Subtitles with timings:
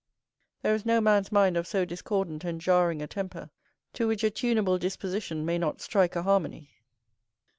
[0.63, 3.51] There is no man's mind of so discordant and jarring a temper,
[3.93, 6.71] to which a tuneable disposition may not strike a harmony.